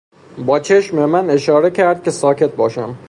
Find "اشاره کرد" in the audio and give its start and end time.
1.29-2.03